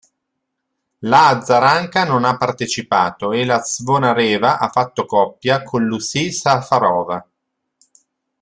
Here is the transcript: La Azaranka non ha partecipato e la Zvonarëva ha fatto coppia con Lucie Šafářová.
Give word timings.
La 1.09 1.27
Azaranka 1.27 2.05
non 2.05 2.23
ha 2.25 2.35
partecipato 2.35 3.31
e 3.33 3.45
la 3.45 3.59
Zvonarëva 3.61 4.57
ha 4.57 4.67
fatto 4.69 5.05
coppia 5.05 5.61
con 5.61 5.83
Lucie 5.83 6.31
Šafářová. 6.31 7.27